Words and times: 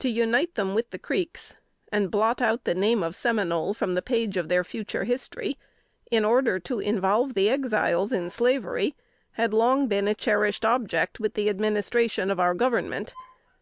To 0.00 0.10
unite 0.10 0.56
them 0.56 0.74
with 0.74 0.90
the 0.90 0.98
Creeks, 0.98 1.56
and 1.90 2.10
blot 2.10 2.42
the 2.64 2.74
name 2.74 3.02
of 3.02 3.16
"Seminole" 3.16 3.72
from 3.72 3.94
the 3.94 4.02
page 4.02 4.36
of 4.36 4.50
their 4.50 4.62
future 4.62 5.04
history, 5.04 5.56
in 6.10 6.22
order 6.22 6.58
to 6.58 6.80
involve 6.80 7.32
the 7.32 7.48
Exiles 7.48 8.12
in 8.12 8.28
slavery, 8.28 8.94
had 9.40 9.54
long 9.54 9.88
been 9.88 10.06
a 10.06 10.14
cherished 10.14 10.66
object 10.66 11.18
with 11.18 11.32
the 11.32 11.48
administration 11.48 12.30
of 12.30 12.38
our 12.38 12.52
Government. 12.52 13.14